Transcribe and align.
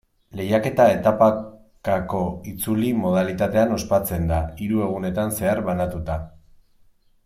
Lehiaketa 0.37 0.85
etapakako 0.93 2.21
itzuli 2.53 2.89
modalitatean 3.03 3.77
ospatzen 3.79 4.27
da, 4.35 4.43
hiru 4.65 4.85
egunetan 4.91 5.39
zehar 5.41 5.67
banatuta. 5.71 6.21